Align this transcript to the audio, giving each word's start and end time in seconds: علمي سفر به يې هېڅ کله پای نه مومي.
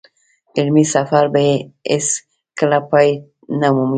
علمي 0.57 0.83
سفر 0.95 1.23
به 1.33 1.41
يې 1.47 1.55
هېڅ 1.91 2.05
کله 2.59 2.77
پای 2.89 3.09
نه 3.59 3.67
مومي. 3.75 3.89